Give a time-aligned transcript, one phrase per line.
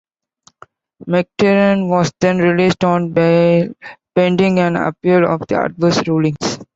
[1.05, 3.71] McTiernan was then released on bail
[4.15, 6.57] pending an appeal of the adverse rulings.